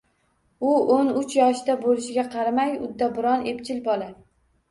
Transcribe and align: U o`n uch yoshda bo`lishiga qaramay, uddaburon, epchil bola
U 0.69 0.69
o`n 0.93 1.09
uch 1.19 1.33
yoshda 1.39 1.75
bo`lishiga 1.83 2.23
qaramay, 2.37 2.73
uddaburon, 2.87 3.43
epchil 3.53 3.85
bola 3.91 4.09